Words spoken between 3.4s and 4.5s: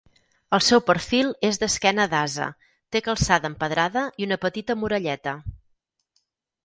empedrada i una